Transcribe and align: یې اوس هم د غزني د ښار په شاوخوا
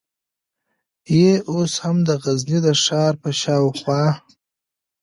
یې 1.17 1.31
اوس 1.51 1.73
هم 1.83 1.97
د 2.07 2.09
غزني 2.23 2.57
د 2.65 2.67
ښار 2.83 3.13
په 3.21 3.29
شاوخوا 3.41 4.05